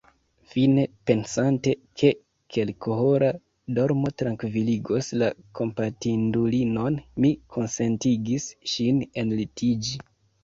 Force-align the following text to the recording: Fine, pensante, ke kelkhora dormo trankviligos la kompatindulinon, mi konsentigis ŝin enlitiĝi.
Fine, 0.51 0.83
pensante, 1.09 1.71
ke 2.01 2.07
kelkhora 2.55 3.27
dormo 3.79 4.11
trankviligos 4.21 5.09
la 5.23 5.29
kompatindulinon, 5.59 6.97
mi 7.25 7.31
konsentigis 7.57 8.49
ŝin 8.73 9.05
enlitiĝi. 9.25 10.01